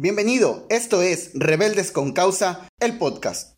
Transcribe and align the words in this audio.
Bienvenido, 0.00 0.64
esto 0.70 1.02
es 1.02 1.32
Rebeldes 1.34 1.90
con 1.90 2.12
Causa, 2.12 2.68
el 2.78 2.98
podcast. 2.98 3.57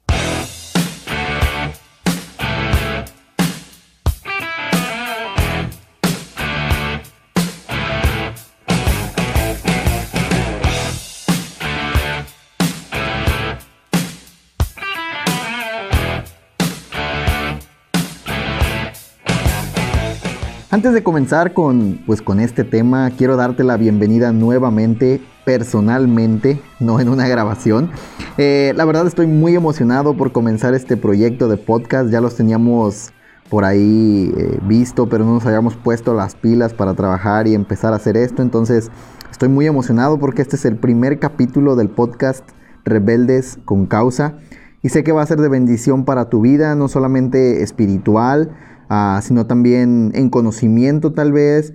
Antes 20.72 20.92
de 20.92 21.02
comenzar 21.02 21.52
con, 21.52 21.98
pues, 22.06 22.22
con 22.22 22.38
este 22.38 22.62
tema, 22.62 23.10
quiero 23.10 23.36
darte 23.36 23.64
la 23.64 23.76
bienvenida 23.76 24.30
nuevamente, 24.30 25.20
personalmente, 25.44 26.62
no 26.78 27.00
en 27.00 27.08
una 27.08 27.26
grabación. 27.26 27.90
Eh, 28.38 28.72
la 28.76 28.84
verdad 28.84 29.04
estoy 29.04 29.26
muy 29.26 29.56
emocionado 29.56 30.16
por 30.16 30.30
comenzar 30.30 30.74
este 30.74 30.96
proyecto 30.96 31.48
de 31.48 31.56
podcast. 31.56 32.10
Ya 32.10 32.20
los 32.20 32.36
teníamos 32.36 33.10
por 33.48 33.64
ahí 33.64 34.32
eh, 34.36 34.60
visto, 34.62 35.08
pero 35.08 35.24
no 35.24 35.34
nos 35.34 35.46
habíamos 35.46 35.74
puesto 35.74 36.14
las 36.14 36.36
pilas 36.36 36.72
para 36.72 36.94
trabajar 36.94 37.48
y 37.48 37.54
empezar 37.54 37.92
a 37.92 37.96
hacer 37.96 38.16
esto. 38.16 38.40
Entonces 38.40 38.92
estoy 39.28 39.48
muy 39.48 39.66
emocionado 39.66 40.20
porque 40.20 40.40
este 40.40 40.54
es 40.54 40.64
el 40.66 40.76
primer 40.76 41.18
capítulo 41.18 41.74
del 41.74 41.88
podcast 41.88 42.48
Rebeldes 42.84 43.58
con 43.64 43.86
Causa. 43.86 44.34
Y 44.82 44.90
sé 44.90 45.02
que 45.02 45.10
va 45.10 45.22
a 45.22 45.26
ser 45.26 45.40
de 45.40 45.48
bendición 45.48 46.04
para 46.04 46.28
tu 46.30 46.40
vida, 46.40 46.76
no 46.76 46.86
solamente 46.86 47.62
espiritual, 47.64 48.56
Ah, 48.92 49.20
sino 49.22 49.46
también 49.46 50.10
en 50.16 50.30
conocimiento 50.30 51.12
tal 51.12 51.30
vez, 51.30 51.72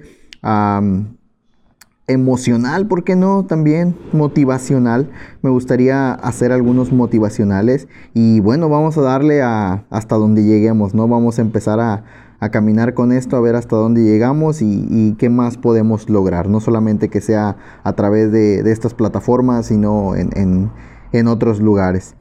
emocional, 2.07 2.87
¿por 2.87 3.05
qué 3.05 3.15
no? 3.15 3.45
También 3.45 3.95
motivacional. 4.11 5.09
Me 5.41 5.49
gustaría 5.49 6.11
hacer 6.11 6.51
algunos 6.51 6.91
motivacionales 6.91 7.87
y 8.13 8.41
bueno, 8.41 8.67
vamos 8.67 8.97
a 8.97 9.01
darle 9.01 9.41
a, 9.41 9.85
hasta 9.89 10.17
donde 10.17 10.43
lleguemos, 10.43 10.93
¿no? 10.93 11.07
Vamos 11.07 11.39
a 11.39 11.41
empezar 11.41 11.79
a, 11.79 12.03
caminar 12.51 12.93
con 12.93 13.11
esto, 13.11 13.37
a 13.37 13.41
ver 13.41 13.55
hasta 13.55 13.75
dónde 13.75 14.03
llegamos 14.03 14.61
y, 14.61 15.15
qué 15.17 15.29
más 15.29 15.57
podemos 15.57 16.09
lograr. 16.09 16.47
No 16.47 16.59
solamente 16.59 17.09
que 17.09 17.21
sea 17.21 17.55
a 17.83 17.93
través 17.93 18.31
de, 18.31 18.59
estas 18.71 18.93
plataformas, 18.93 19.67
sino 19.67 20.15
en, 20.15 20.69
en 21.11 21.27
otros 21.27 21.61
lugares. 21.61 22.13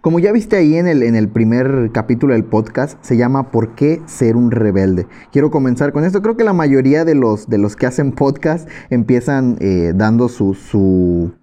Como 0.00 0.18
ya 0.18 0.32
viste 0.32 0.56
ahí 0.56 0.76
en 0.76 0.88
el, 0.88 1.02
en 1.02 1.14
el 1.14 1.28
primer 1.28 1.90
capítulo 1.92 2.32
del 2.32 2.44
podcast, 2.44 2.96
se 3.04 3.18
llama 3.18 3.50
¿Por 3.50 3.74
qué 3.74 4.00
ser 4.06 4.34
un 4.34 4.50
rebelde? 4.50 5.06
Quiero 5.30 5.50
comenzar 5.50 5.92
con 5.92 6.04
esto. 6.04 6.22
Creo 6.22 6.38
que 6.38 6.44
la 6.44 6.54
mayoría 6.54 7.04
de 7.04 7.14
los, 7.14 7.50
de 7.50 7.58
los 7.58 7.76
que 7.76 7.84
hacen 7.84 8.12
podcast 8.12 8.66
empiezan 8.88 9.58
eh, 9.60 9.92
dando 9.94 10.30
su, 10.30 10.54
su, 10.54 11.34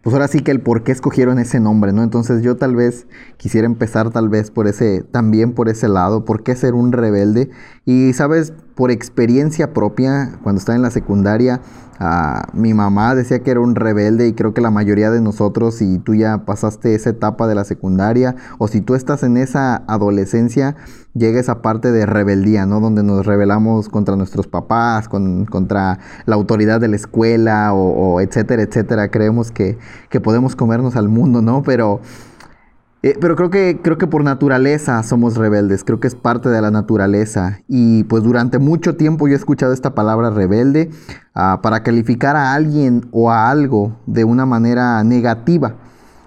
pues 0.00 0.14
ahora 0.14 0.28
sí 0.28 0.40
que 0.40 0.50
el 0.50 0.62
por 0.62 0.82
qué 0.82 0.92
escogieron 0.92 1.38
ese 1.38 1.60
nombre, 1.60 1.92
¿no? 1.92 2.02
Entonces 2.02 2.42
yo 2.42 2.56
tal 2.56 2.74
vez 2.74 3.06
quisiera 3.36 3.66
empezar 3.66 4.08
tal 4.08 4.30
vez 4.30 4.50
por 4.50 4.66
ese, 4.66 5.02
también 5.02 5.52
por 5.52 5.68
ese 5.68 5.86
lado, 5.88 6.24
¿por 6.24 6.42
qué 6.42 6.56
ser 6.56 6.72
un 6.72 6.90
rebelde? 6.90 7.50
Y 7.84 8.14
sabes, 8.14 8.54
por 8.74 8.90
experiencia 8.90 9.72
propia, 9.72 10.38
cuando 10.42 10.58
estaba 10.58 10.76
en 10.76 10.82
la 10.82 10.90
secundaria, 10.90 11.60
Ah, 12.00 12.48
mi 12.52 12.74
mamá 12.74 13.14
decía 13.14 13.38
que 13.44 13.52
era 13.52 13.60
un 13.60 13.76
rebelde 13.76 14.26
y 14.26 14.32
creo 14.32 14.52
que 14.52 14.60
la 14.60 14.72
mayoría 14.72 15.12
de 15.12 15.20
nosotros, 15.20 15.76
si 15.76 15.98
tú 15.98 16.14
ya 16.14 16.44
pasaste 16.44 16.94
esa 16.94 17.10
etapa 17.10 17.46
de 17.46 17.54
la 17.54 17.64
secundaria 17.64 18.34
o 18.58 18.66
si 18.66 18.80
tú 18.80 18.96
estás 18.96 19.22
en 19.22 19.36
esa 19.36 19.76
adolescencia, 19.86 20.74
llega 21.14 21.38
esa 21.38 21.62
parte 21.62 21.92
de 21.92 22.04
rebeldía, 22.04 22.66
¿no? 22.66 22.80
Donde 22.80 23.04
nos 23.04 23.24
rebelamos 23.24 23.88
contra 23.88 24.16
nuestros 24.16 24.48
papás, 24.48 25.08
contra 25.08 26.00
la 26.26 26.34
autoridad 26.34 26.80
de 26.80 26.88
la 26.88 26.96
escuela 26.96 27.72
o, 27.72 28.20
etcétera, 28.20 28.62
etcétera. 28.62 29.08
Creemos 29.08 29.52
que, 29.52 29.78
que 30.10 30.20
podemos 30.20 30.56
comernos 30.56 30.96
al 30.96 31.08
mundo, 31.08 31.42
¿no? 31.42 31.62
Pero 31.62 32.00
eh, 33.04 33.18
pero 33.20 33.36
creo 33.36 33.50
que, 33.50 33.80
creo 33.82 33.98
que 33.98 34.06
por 34.06 34.24
naturaleza 34.24 35.02
somos 35.02 35.36
rebeldes, 35.36 35.84
creo 35.84 36.00
que 36.00 36.08
es 36.08 36.14
parte 36.14 36.48
de 36.48 36.62
la 36.62 36.70
naturaleza. 36.70 37.60
Y 37.68 38.04
pues 38.04 38.22
durante 38.22 38.58
mucho 38.58 38.96
tiempo 38.96 39.28
yo 39.28 39.34
he 39.34 39.36
escuchado 39.36 39.74
esta 39.74 39.94
palabra 39.94 40.30
rebelde 40.30 40.88
ah, 41.34 41.60
para 41.62 41.82
calificar 41.82 42.34
a 42.34 42.54
alguien 42.54 43.06
o 43.10 43.30
a 43.30 43.50
algo 43.50 43.94
de 44.06 44.24
una 44.24 44.46
manera 44.46 45.04
negativa. 45.04 45.74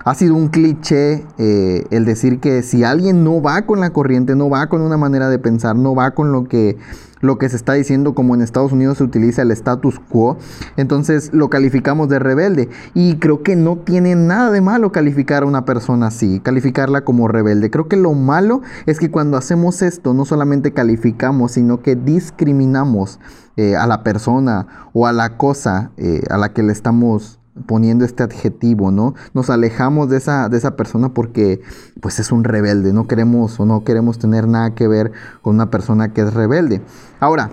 Ha 0.05 0.13
sido 0.13 0.35
un 0.35 0.49
cliché 0.49 1.25
eh, 1.39 1.87
el 1.89 2.05
decir 2.05 2.39
que 2.39 2.61
si 2.61 2.83
alguien 2.83 3.23
no 3.23 3.41
va 3.41 3.63
con 3.63 3.79
la 3.79 3.89
corriente, 3.89 4.35
no 4.35 4.47
va 4.47 4.69
con 4.69 4.81
una 4.81 4.97
manera 4.97 5.29
de 5.29 5.39
pensar, 5.39 5.75
no 5.75 5.95
va 5.95 6.11
con 6.11 6.31
lo 6.31 6.43
que 6.43 6.77
lo 7.21 7.37
que 7.37 7.49
se 7.49 7.55
está 7.55 7.73
diciendo 7.73 8.13
como 8.13 8.35
en 8.35 8.41
Estados 8.41 8.71
Unidos 8.71 8.97
se 8.97 9.03
utiliza 9.03 9.41
el 9.41 9.51
status 9.51 9.99
quo, 9.99 10.37
entonces 10.75 11.29
lo 11.33 11.49
calificamos 11.49 12.09
de 12.09 12.19
rebelde. 12.19 12.69
Y 12.93 13.15
creo 13.17 13.43
que 13.43 13.55
no 13.55 13.77
tiene 13.77 14.15
nada 14.15 14.51
de 14.51 14.61
malo 14.61 14.91
calificar 14.91 15.43
a 15.43 15.45
una 15.45 15.65
persona 15.65 16.07
así, 16.07 16.39
calificarla 16.39 17.01
como 17.01 17.27
rebelde. 17.27 17.69
Creo 17.69 17.87
que 17.87 17.97
lo 17.97 18.13
malo 18.13 18.61
es 18.85 18.99
que 18.99 19.11
cuando 19.11 19.37
hacemos 19.37 19.81
esto 19.81 20.13
no 20.13 20.25
solamente 20.25 20.73
calificamos, 20.73 21.53
sino 21.53 21.81
que 21.81 21.95
discriminamos 21.95 23.19
eh, 23.55 23.75
a 23.75 23.87
la 23.87 24.03
persona 24.03 24.89
o 24.93 25.07
a 25.07 25.13
la 25.13 25.37
cosa 25.37 25.91
eh, 25.97 26.21
a 26.29 26.37
la 26.37 26.53
que 26.53 26.63
le 26.63 26.71
estamos 26.71 27.39
poniendo 27.65 28.05
este 28.05 28.23
adjetivo, 28.23 28.91
¿no? 28.91 29.15
Nos 29.33 29.49
alejamos 29.49 30.09
de 30.09 30.17
esa, 30.17 30.49
de 30.49 30.57
esa 30.57 30.75
persona 30.75 31.13
porque 31.13 31.61
pues 32.01 32.19
es 32.19 32.31
un 32.31 32.43
rebelde, 32.43 32.93
no 32.93 33.07
queremos 33.07 33.59
o 33.59 33.65
no 33.65 33.83
queremos 33.83 34.19
tener 34.19 34.47
nada 34.47 34.75
que 34.75 34.87
ver 34.87 35.11
con 35.41 35.55
una 35.55 35.69
persona 35.69 36.13
que 36.13 36.21
es 36.21 36.33
rebelde. 36.33 36.81
Ahora, 37.19 37.51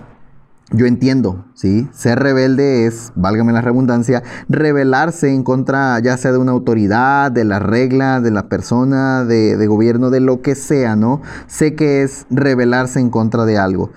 yo 0.71 0.87
entiendo, 0.87 1.45
¿sí? 1.53 1.87
Ser 1.93 2.19
rebelde 2.19 2.87
es, 2.87 3.11
válgame 3.15 3.53
la 3.53 3.61
redundancia, 3.61 4.23
rebelarse 4.49 5.31
en 5.31 5.43
contra 5.43 5.99
ya 5.99 6.17
sea 6.17 6.31
de 6.31 6.39
una 6.39 6.53
autoridad, 6.53 7.31
de 7.31 7.45
la 7.45 7.59
regla, 7.59 8.19
de 8.19 8.31
la 8.31 8.49
persona, 8.49 9.23
de, 9.25 9.57
de 9.57 9.67
gobierno, 9.67 10.09
de 10.09 10.21
lo 10.21 10.41
que 10.41 10.55
sea, 10.55 10.95
¿no? 10.95 11.21
Sé 11.45 11.75
que 11.75 12.01
es 12.01 12.25
rebelarse 12.31 12.99
en 12.99 13.11
contra 13.11 13.45
de 13.45 13.59
algo. 13.59 13.91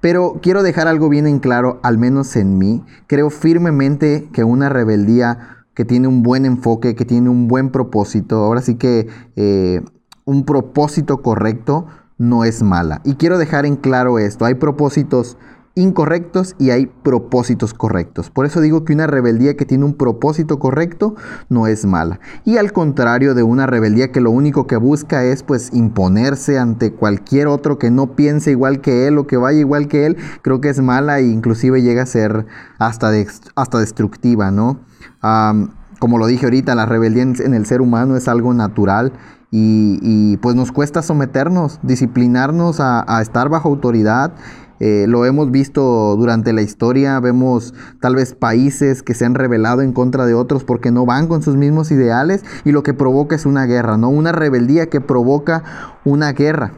Pero 0.00 0.38
quiero 0.42 0.62
dejar 0.62 0.88
algo 0.88 1.08
bien 1.08 1.26
en 1.26 1.40
claro, 1.40 1.80
al 1.82 1.98
menos 1.98 2.36
en 2.36 2.58
mí. 2.58 2.84
Creo 3.06 3.30
firmemente 3.30 4.28
que 4.32 4.44
una 4.44 4.68
rebeldía 4.68 5.64
que 5.74 5.84
tiene 5.84 6.08
un 6.08 6.22
buen 6.22 6.44
enfoque, 6.44 6.94
que 6.94 7.04
tiene 7.04 7.28
un 7.28 7.48
buen 7.48 7.70
propósito, 7.70 8.36
ahora 8.44 8.62
sí 8.62 8.74
que 8.74 9.08
eh, 9.36 9.80
un 10.24 10.44
propósito 10.44 11.22
correcto 11.22 11.86
no 12.18 12.44
es 12.44 12.62
mala. 12.62 13.00
Y 13.04 13.14
quiero 13.14 13.38
dejar 13.38 13.64
en 13.64 13.76
claro 13.76 14.18
esto, 14.18 14.44
hay 14.44 14.54
propósitos 14.54 15.36
incorrectos 15.78 16.56
y 16.58 16.70
hay 16.70 16.86
propósitos 16.86 17.72
correctos. 17.72 18.30
Por 18.30 18.46
eso 18.46 18.60
digo 18.60 18.84
que 18.84 18.92
una 18.92 19.06
rebeldía 19.06 19.56
que 19.56 19.64
tiene 19.64 19.84
un 19.84 19.94
propósito 19.94 20.58
correcto 20.58 21.14
no 21.48 21.66
es 21.66 21.86
mala. 21.86 22.18
Y 22.44 22.56
al 22.56 22.72
contrario 22.72 23.34
de 23.34 23.44
una 23.44 23.66
rebeldía 23.66 24.10
que 24.10 24.20
lo 24.20 24.30
único 24.30 24.66
que 24.66 24.76
busca 24.76 25.24
es 25.24 25.44
pues 25.44 25.70
imponerse 25.72 26.58
ante 26.58 26.92
cualquier 26.92 27.46
otro 27.46 27.78
que 27.78 27.90
no 27.90 28.16
piense 28.16 28.50
igual 28.50 28.80
que 28.80 29.06
él 29.06 29.18
o 29.18 29.26
que 29.26 29.36
vaya 29.36 29.60
igual 29.60 29.86
que 29.86 30.06
él, 30.06 30.16
creo 30.42 30.60
que 30.60 30.68
es 30.68 30.80
mala 30.80 31.20
e 31.20 31.28
inclusive 31.28 31.80
llega 31.80 32.02
a 32.02 32.06
ser 32.06 32.46
hasta, 32.78 33.12
hasta 33.54 33.78
destructiva, 33.78 34.50
¿no? 34.50 34.80
como 35.98 36.18
lo 36.18 36.26
dije 36.26 36.46
ahorita, 36.46 36.76
la 36.76 36.86
rebeldía 36.86 37.22
en 37.24 37.54
el 37.54 37.66
ser 37.66 37.80
humano 37.80 38.16
es 38.16 38.28
algo 38.28 38.54
natural 38.54 39.12
y, 39.50 40.36
pues 40.36 40.54
nos 40.54 40.70
cuesta 40.70 41.02
someternos, 41.02 41.80
disciplinarnos 41.82 42.78
a 42.80 43.20
estar 43.20 43.48
bajo 43.48 43.68
autoridad 43.68 44.32
eh, 44.80 45.06
lo 45.08 45.24
hemos 45.24 45.50
visto 45.50 46.16
durante 46.16 46.52
la 46.52 46.62
historia, 46.62 47.18
vemos 47.20 47.74
tal 48.00 48.14
vez 48.14 48.34
países 48.34 49.02
que 49.02 49.14
se 49.14 49.24
han 49.24 49.34
rebelado 49.34 49.82
en 49.82 49.92
contra 49.92 50.26
de 50.26 50.34
otros 50.34 50.64
porque 50.64 50.90
no 50.90 51.06
van 51.06 51.26
con 51.26 51.42
sus 51.42 51.56
mismos 51.56 51.90
ideales 51.90 52.44
y 52.64 52.72
lo 52.72 52.82
que 52.82 52.94
provoca 52.94 53.36
es 53.36 53.46
una 53.46 53.66
guerra, 53.66 53.96
¿no? 53.96 54.08
Una 54.08 54.32
rebeldía 54.32 54.88
que 54.88 55.00
provoca 55.00 55.64
una 56.04 56.32
guerra. 56.32 56.72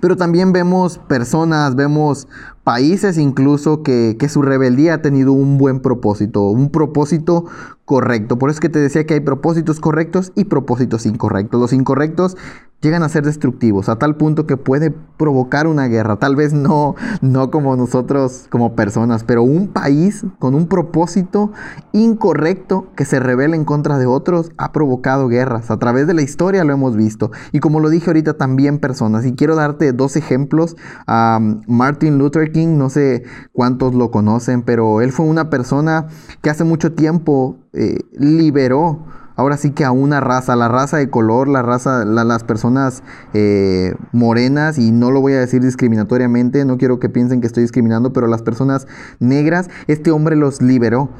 Pero 0.00 0.16
también 0.16 0.52
vemos 0.52 0.98
personas, 0.98 1.76
vemos 1.76 2.28
países 2.62 3.16
incluso 3.16 3.82
que, 3.82 4.16
que, 4.18 4.28
su 4.28 4.42
rebeldía 4.42 4.94
ha 4.94 5.02
tenido 5.02 5.32
un 5.32 5.56
buen 5.56 5.80
propósito, 5.80 6.42
un 6.48 6.70
propósito 6.70 7.46
correcto. 7.84 8.38
Por 8.38 8.50
eso 8.50 8.56
es 8.56 8.60
que 8.60 8.68
te 8.68 8.80
decía 8.80 9.06
que 9.06 9.14
hay 9.14 9.20
propósitos 9.20 9.80
correctos 9.80 10.32
y 10.34 10.44
propósitos 10.44 11.06
incorrectos. 11.06 11.60
Los 11.60 11.72
incorrectos 11.72 12.36
llegan 12.84 13.02
a 13.02 13.08
ser 13.08 13.24
destructivos 13.24 13.88
a 13.88 13.96
tal 13.96 14.16
punto 14.16 14.46
que 14.46 14.56
puede 14.56 14.92
provocar 15.16 15.66
una 15.66 15.86
guerra. 15.86 16.16
Tal 16.16 16.36
vez 16.36 16.52
no, 16.52 16.94
no 17.22 17.50
como 17.50 17.76
nosotros 17.76 18.46
como 18.50 18.76
personas, 18.76 19.24
pero 19.24 19.42
un 19.42 19.68
país 19.68 20.24
con 20.38 20.54
un 20.54 20.68
propósito 20.68 21.50
incorrecto 21.92 22.86
que 22.94 23.04
se 23.04 23.18
revela 23.18 23.56
en 23.56 23.64
contra 23.64 23.98
de 23.98 24.06
otros 24.06 24.52
ha 24.58 24.72
provocado 24.72 25.28
guerras. 25.28 25.70
A 25.70 25.78
través 25.78 26.06
de 26.06 26.14
la 26.14 26.22
historia 26.22 26.62
lo 26.64 26.72
hemos 26.72 26.94
visto. 26.96 27.30
Y 27.52 27.60
como 27.60 27.80
lo 27.80 27.88
dije 27.88 28.10
ahorita, 28.10 28.34
también 28.34 28.78
personas. 28.78 29.24
Y 29.24 29.32
quiero 29.32 29.56
darte 29.56 29.92
dos 29.92 30.16
ejemplos. 30.16 30.76
Martin 31.06 32.18
Luther 32.18 32.52
King, 32.52 32.76
no 32.76 32.90
sé 32.90 33.24
cuántos 33.52 33.94
lo 33.94 34.10
conocen, 34.10 34.62
pero 34.62 35.00
él 35.00 35.10
fue 35.10 35.26
una 35.26 35.48
persona 35.48 36.08
que 36.42 36.50
hace 36.50 36.64
mucho 36.64 36.92
tiempo 36.92 37.56
eh, 37.72 37.98
liberó 38.12 39.06
ahora 39.36 39.56
sí 39.56 39.70
que 39.70 39.84
a 39.84 39.92
una 39.92 40.20
raza, 40.20 40.56
la 40.56 40.68
raza 40.68 40.98
de 40.98 41.10
color, 41.10 41.48
la 41.48 41.62
raza, 41.62 42.04
las 42.04 42.44
personas 42.44 43.02
eh, 43.32 43.94
morenas, 44.12 44.78
y 44.78 44.90
no 44.90 45.10
lo 45.10 45.20
voy 45.20 45.34
a 45.34 45.40
decir 45.40 45.62
discriminatoriamente, 45.62 46.64
no 46.64 46.78
quiero 46.78 46.98
que 46.98 47.08
piensen 47.08 47.40
que 47.40 47.46
estoy 47.46 47.62
discriminando, 47.62 48.12
pero 48.12 48.26
las 48.26 48.42
personas 48.42 48.86
negras, 49.18 49.68
este 49.86 50.10
hombre 50.10 50.36
los 50.36 50.62
liberó. 50.62 51.10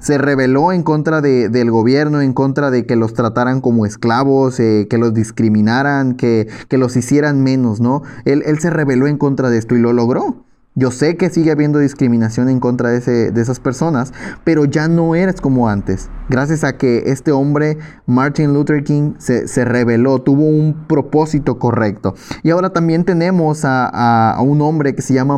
se 0.00 0.16
rebeló 0.16 0.70
en 0.70 0.84
contra 0.84 1.20
del 1.20 1.70
gobierno, 1.72 2.20
en 2.20 2.32
contra 2.32 2.70
de 2.70 2.86
que 2.86 2.94
los 2.94 3.14
trataran 3.14 3.60
como 3.60 3.84
esclavos, 3.84 4.60
eh, 4.60 4.86
que 4.88 4.96
los 4.96 5.12
discriminaran, 5.12 6.14
que, 6.14 6.48
los 6.70 6.96
hicieran 6.96 7.42
menos, 7.42 7.80
¿no? 7.80 8.02
Él, 8.24 8.44
él, 8.46 8.60
se 8.60 8.70
rebeló 8.70 9.08
en 9.08 9.18
contra 9.18 9.50
de 9.50 9.58
esto 9.58 9.74
y 9.74 9.80
lo 9.80 9.92
logró. 9.92 10.47
Yo 10.74 10.92
sé 10.92 11.16
que 11.16 11.28
sigue 11.28 11.50
habiendo 11.50 11.80
discriminación 11.80 12.48
en 12.48 12.60
contra 12.60 12.90
de, 12.90 12.98
ese, 12.98 13.32
de 13.32 13.40
esas 13.40 13.58
personas, 13.58 14.12
pero 14.44 14.64
ya 14.64 14.86
no 14.86 15.16
eres 15.16 15.40
como 15.40 15.68
antes. 15.68 16.08
Gracias 16.28 16.62
a 16.62 16.76
que 16.76 17.04
este 17.06 17.32
hombre, 17.32 17.78
Martin 18.06 18.54
Luther 18.54 18.84
King, 18.84 19.14
se, 19.18 19.48
se 19.48 19.64
rebeló, 19.64 20.20
tuvo 20.20 20.44
un 20.44 20.86
propósito 20.86 21.58
correcto. 21.58 22.14
Y 22.44 22.50
ahora 22.50 22.70
también 22.70 23.04
tenemos 23.04 23.64
a, 23.64 24.30
a 24.30 24.40
un 24.40 24.60
hombre 24.62 24.94
que 24.94 25.02
se 25.02 25.14
llama 25.14 25.36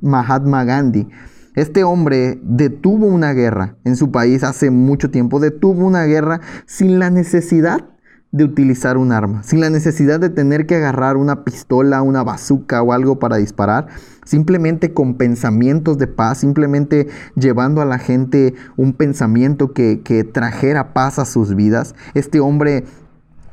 Mahatma 0.00 0.64
Gandhi. 0.64 1.08
Este 1.56 1.82
hombre 1.82 2.38
detuvo 2.42 3.06
una 3.06 3.32
guerra 3.32 3.76
en 3.84 3.96
su 3.96 4.12
país 4.12 4.44
hace 4.44 4.70
mucho 4.70 5.10
tiempo, 5.10 5.40
detuvo 5.40 5.86
una 5.86 6.04
guerra 6.04 6.42
sin 6.66 6.98
la 6.98 7.10
necesidad 7.10 7.95
de 8.36 8.44
utilizar 8.44 8.98
un 8.98 9.12
arma, 9.12 9.42
sin 9.42 9.60
la 9.60 9.70
necesidad 9.70 10.20
de 10.20 10.28
tener 10.28 10.66
que 10.66 10.76
agarrar 10.76 11.16
una 11.16 11.42
pistola, 11.42 12.02
una 12.02 12.22
bazooka 12.22 12.82
o 12.82 12.92
algo 12.92 13.18
para 13.18 13.36
disparar, 13.36 13.86
simplemente 14.24 14.92
con 14.92 15.14
pensamientos 15.14 15.96
de 15.96 16.06
paz, 16.06 16.38
simplemente 16.38 17.08
llevando 17.34 17.80
a 17.80 17.86
la 17.86 17.98
gente 17.98 18.54
un 18.76 18.92
pensamiento 18.92 19.72
que, 19.72 19.96
trajera 20.32 20.92
paz 20.92 21.18
a 21.18 21.24
sus 21.24 21.54
vidas. 21.54 21.94
Este 22.12 22.40
hombre 22.40 22.84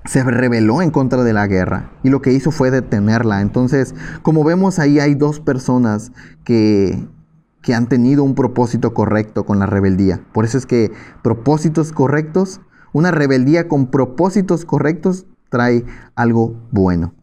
se 0.06 0.22
rebeló 0.24 0.82
en 0.82 0.92
contra 0.92 1.24
de 1.24 1.32
la 1.32 1.48
guerra 1.48 1.92
y 2.04 2.10
lo 2.10 2.22
que 2.22 2.34
hizo 2.34 2.52
fue 2.52 2.70
detenerla. 2.70 3.40
Entonces, 3.40 3.96
como 4.22 4.44
vemos 4.44 4.80
ahí 4.80 5.00
hay 5.00 5.16
dos 5.16 5.40
personas 5.40 6.12
que, 6.44 7.08
que 7.62 7.74
han 7.74 7.88
tenido 7.88 8.24
un 8.24 8.36
propósito 8.36 8.94
correcto 8.94 9.46
con 9.46 9.60
la 9.60 9.66
rebeldía. 9.66 10.20
Por 10.34 10.44
eso 10.44 10.58
es 10.58 10.66
que 10.66 10.92
propósitos 11.22 11.94
correctos 11.94 12.60
una 12.94 13.12
rebeldía 13.12 13.68
con 13.68 13.88
propósitos 13.88 14.66
correctos 14.66 15.26
trae 15.50 15.84
algo 16.16 16.56
bueno. 16.72 17.14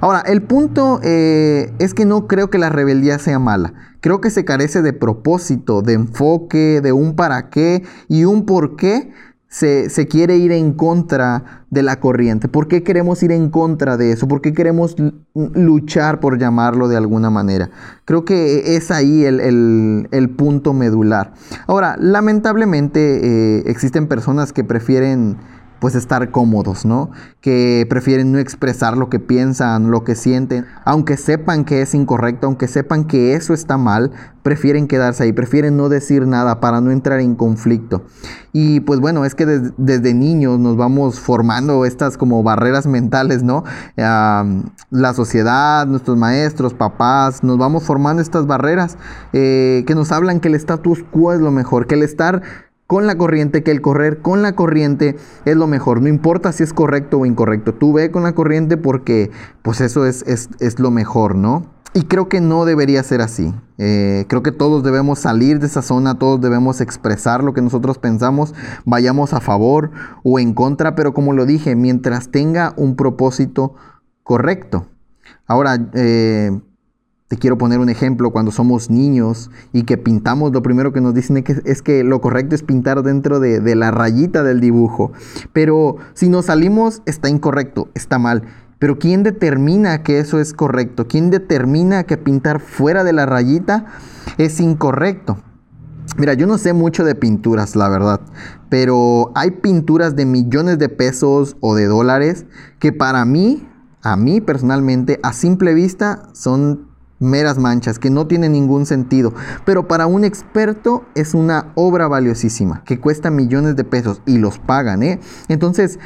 Ahora, 0.00 0.20
el 0.20 0.42
punto 0.42 1.00
eh, 1.02 1.72
es 1.78 1.94
que 1.94 2.04
no 2.04 2.26
creo 2.26 2.50
que 2.50 2.58
la 2.58 2.70
rebeldía 2.70 3.18
sea 3.18 3.38
mala. 3.38 3.74
Creo 4.00 4.20
que 4.20 4.30
se 4.30 4.44
carece 4.44 4.82
de 4.82 4.92
propósito, 4.92 5.82
de 5.82 5.94
enfoque, 5.94 6.80
de 6.80 6.92
un 6.92 7.14
para 7.14 7.50
qué 7.50 7.84
y 8.08 8.24
un 8.24 8.46
por 8.46 8.76
qué 8.76 9.12
se, 9.48 10.08
quiere 10.08 10.36
ir 10.36 10.52
en 10.52 10.72
contra 10.72 11.64
de 11.70 11.82
la 11.82 12.00
corriente? 12.00 12.48
¿Por 12.48 12.68
qué 12.68 12.82
queremos 12.82 13.22
ir 13.22 13.32
en 13.32 13.50
contra 13.50 13.96
de 13.96 14.12
eso? 14.12 14.28
¿Por 14.28 14.40
qué 14.40 14.52
queremos 14.52 14.96
luchar, 15.34 16.20
por 16.20 16.38
llamarlo 16.38 16.88
de 16.88 16.96
alguna 16.96 17.30
manera? 17.30 17.70
Creo 18.04 18.24
que 18.24 18.76
es 18.76 18.90
ahí 18.90 19.24
el, 19.24 20.34
punto 20.36 20.72
medular. 20.72 21.32
Ahora, 21.66 21.96
lamentablemente 21.98 23.58
eh, 23.58 23.62
existen 23.66 24.06
personas 24.06 24.52
que 24.52 24.64
prefieren 24.64 25.38
pues 25.86 25.94
estar 25.94 26.32
cómodos, 26.32 26.84
¿no? 26.84 27.12
Que 27.40 27.86
prefieren 27.88 28.32
no 28.32 28.40
expresar 28.40 28.96
lo 28.96 29.08
que 29.08 29.20
piensan, 29.20 29.92
lo 29.92 30.02
que 30.02 30.16
sienten, 30.16 30.66
aunque 30.84 31.16
sepan 31.16 31.64
que 31.64 31.80
es 31.80 31.94
incorrecto, 31.94 32.48
aunque 32.48 32.66
sepan 32.66 33.04
que 33.04 33.36
eso 33.36 33.54
está 33.54 33.76
mal, 33.76 34.10
prefieren 34.42 34.88
quedarse 34.88 35.22
ahí, 35.22 35.32
prefieren 35.32 35.76
no 35.76 35.88
decir 35.88 36.26
nada 36.26 36.58
para 36.58 36.80
no 36.80 36.90
entrar 36.90 37.20
en 37.20 37.36
conflicto. 37.36 38.02
Y 38.52 38.80
pues 38.80 38.98
bueno, 38.98 39.24
es 39.24 39.36
que 39.36 39.46
desde 39.46 40.12
niños 40.12 40.58
nos 40.58 40.76
vamos 40.76 41.20
formando 41.20 41.84
estas 41.84 42.16
como 42.16 42.42
barreras 42.42 42.88
mentales, 42.88 43.44
¿no? 43.44 43.62
la 43.96 45.14
sociedad, 45.14 45.86
nuestros 45.86 46.16
maestros, 46.16 46.74
papás, 46.74 47.44
nos 47.44 47.58
vamos 47.58 47.84
formando 47.84 48.22
estas 48.22 48.46
barreras 48.48 48.98
eh, 49.32 49.84
que 49.86 49.94
nos 49.94 50.10
hablan 50.10 50.40
que 50.40 50.48
el 50.48 50.56
status 50.56 51.04
quo 51.12 51.32
es 51.32 51.40
lo 51.40 51.52
mejor, 51.52 51.86
que 51.86 51.94
el 51.94 52.02
estar 52.02 52.42
con 52.86 53.06
la 53.06 53.18
corriente, 53.18 53.62
que 53.62 53.72
el 53.72 53.80
correr 53.80 54.20
con 54.20 54.42
la 54.42 54.54
corriente 54.54 55.16
es 55.44 55.56
lo 55.56 55.66
mejor. 55.66 56.00
No 56.02 56.08
importa 56.08 56.52
si 56.52 56.62
es 56.62 56.72
correcto 56.72 57.18
o 57.18 57.26
incorrecto. 57.26 57.74
Tú 57.74 57.92
ve 57.92 58.10
con 58.10 58.22
la 58.22 58.34
corriente 58.34 58.76
porque 58.76 59.30
pues 59.62 59.80
eso 59.80 60.06
es, 60.06 60.22
es, 60.26 60.78
lo 60.78 60.90
mejor, 60.90 61.34
¿no? 61.34 61.66
Y 61.94 62.02
creo 62.02 62.28
que 62.28 62.40
no 62.40 62.64
debería 62.64 63.02
ser 63.02 63.22
así. 63.22 63.54
Eh, 63.78 64.26
creo 64.28 64.42
que 64.42 64.52
todos 64.52 64.84
debemos 64.84 65.18
salir 65.18 65.58
de 65.58 65.66
esa 65.66 65.82
zona, 65.82 66.18
todos 66.18 66.40
debemos 66.40 66.80
expresar 66.80 67.42
lo 67.42 67.54
que 67.54 67.62
nosotros 67.62 67.98
pensamos, 67.98 68.54
vayamos 68.84 69.32
a 69.32 69.40
favor 69.40 69.90
o 70.22 70.38
en 70.38 70.52
contra, 70.52 70.94
pero 70.94 71.14
como 71.14 71.32
lo 71.32 71.46
dije, 71.46 71.74
mientras 71.74 72.30
tenga 72.30 72.74
un 72.76 72.96
propósito 72.96 73.74
correcto. 74.22 74.86
Ahora, 75.46 75.78
eh, 75.94 76.50
te 77.28 77.36
quiero 77.36 77.58
poner 77.58 77.80
un 77.80 77.88
ejemplo, 77.88 78.30
cuando 78.30 78.52
somos 78.52 78.88
niños 78.88 79.50
y 79.72 79.82
que 79.82 79.98
pintamos, 79.98 80.52
lo 80.52 80.62
primero 80.62 80.92
que 80.92 81.00
nos 81.00 81.12
dicen 81.12 81.42
es 81.64 81.82
que, 81.82 82.04
lo 82.04 82.20
correcto 82.20 82.54
es 82.54 82.62
pintar 82.62 83.02
dentro 83.02 83.40
de, 83.40 83.74
la 83.74 83.90
rayita 83.90 84.44
del 84.44 84.60
dibujo. 84.60 85.12
Pero 85.52 85.96
si 86.14 86.28
nos 86.28 86.46
salimos, 86.46 87.02
está 87.04 87.28
incorrecto, 87.28 87.88
está 87.94 88.18
mal. 88.18 88.44
Pero 88.78 88.98
¿quién 88.98 89.24
determina 89.24 90.02
que 90.02 90.20
eso 90.20 90.38
es 90.38 90.52
correcto? 90.52 91.08
¿Quién 91.08 91.30
determina 91.30 92.04
que 92.04 92.16
pintar 92.16 92.60
fuera 92.60 93.02
de 93.02 93.12
la 93.12 93.26
rayita 93.26 93.86
es 94.38 94.60
incorrecto? 94.60 95.38
Mira, 96.18 96.34
yo 96.34 96.46
no 96.46 96.58
sé 96.58 96.72
mucho 96.74 97.04
de 97.04 97.16
pinturas, 97.16 97.74
la 97.74 97.88
verdad, 97.88 98.20
pero 98.68 99.32
hay 99.34 99.50
pinturas 99.50 100.14
de 100.14 100.24
millones 100.24 100.78
de 100.78 100.88
pesos 100.88 101.56
o 101.60 101.74
de 101.74 101.86
dólares 101.86 102.46
que 102.78 102.92
para 102.92 103.24
mí, 103.24 103.68
a 104.02 104.16
mí 104.16 104.40
personalmente, 104.40 105.18
a 105.24 105.32
simple 105.32 105.74
vista, 105.74 106.28
son 106.32 106.95
meras 107.18 107.58
manchas 107.58 107.98
que 107.98 108.10
no 108.10 108.26
tienen 108.26 108.52
ningún 108.52 108.86
sentido, 108.86 109.32
pero 109.64 109.88
para 109.88 110.06
un 110.06 110.24
experto 110.24 111.04
es 111.14 111.34
una 111.34 111.72
obra 111.74 112.08
valiosísima 112.08 112.82
que 112.84 113.00
cuesta 113.00 113.30
millones 113.30 113.76
de 113.76 113.84
pesos 113.84 114.22
y 114.26 114.38
los 114.38 114.58
pagan, 114.58 115.02
¿eh? 115.02 115.20
Entonces, 115.48 115.98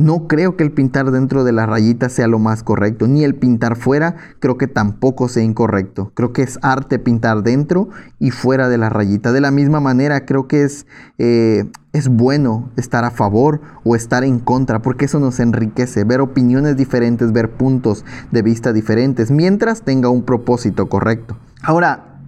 no 0.00 0.28
creo 0.28 0.56
que 0.56 0.64
el 0.64 0.72
pintar 0.72 1.10
dentro 1.10 1.44
de 1.44 1.52
la 1.52 1.66
rayita 1.66 2.08
sea 2.08 2.26
lo 2.26 2.38
más 2.38 2.62
correcto, 2.62 3.06
ni 3.06 3.22
el 3.22 3.34
pintar 3.34 3.76
fuera 3.76 4.16
creo 4.38 4.56
que 4.56 4.66
tampoco 4.66 5.28
sea 5.28 5.42
incorrecto. 5.42 6.10
Creo 6.14 6.32
que 6.32 6.40
es 6.40 6.58
arte 6.62 6.98
pintar 6.98 7.42
dentro 7.42 7.90
y 8.18 8.30
fuera 8.30 8.70
de 8.70 8.78
la 8.78 8.88
rayita. 8.88 9.30
De 9.30 9.42
la 9.42 9.50
misma 9.50 9.78
manera 9.78 10.24
creo 10.24 10.48
que 10.48 10.62
es, 10.62 10.86
eh, 11.18 11.70
es 11.92 12.08
bueno 12.08 12.70
estar 12.78 13.04
a 13.04 13.10
favor 13.10 13.60
o 13.84 13.94
estar 13.94 14.24
en 14.24 14.38
contra, 14.38 14.80
porque 14.80 15.04
eso 15.04 15.20
nos 15.20 15.38
enriquece, 15.38 16.04
ver 16.04 16.22
opiniones 16.22 16.78
diferentes, 16.78 17.32
ver 17.32 17.50
puntos 17.50 18.06
de 18.30 18.40
vista 18.40 18.72
diferentes, 18.72 19.30
mientras 19.30 19.82
tenga 19.82 20.08
un 20.08 20.22
propósito 20.22 20.88
correcto. 20.88 21.36
Ahora, 21.62 22.22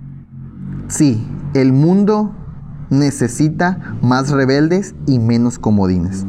sí, 0.89 1.27
el 1.55 1.73
mundo 1.73 2.35
necesita 2.91 3.97
más 4.03 4.31
rebeldes 4.31 4.95
y 5.07 5.19
menos 5.19 5.59
comodines 5.59 6.27